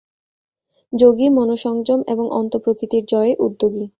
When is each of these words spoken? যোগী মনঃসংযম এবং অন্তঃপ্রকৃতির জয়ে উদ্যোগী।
যোগী 0.93 1.27
মনঃসংযম 1.29 1.99
এবং 2.07 2.25
অন্তঃপ্রকৃতির 2.31 3.03
জয়ে 3.07 3.33
উদ্যোগী। 3.39 3.85